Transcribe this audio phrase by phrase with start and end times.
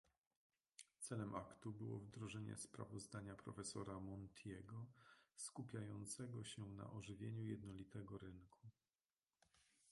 [0.99, 4.85] Celem Aktu było wdrożenie sprawozdania profesora Montiego
[5.35, 8.69] skupiającego się na ożywieniu jednolitego rynku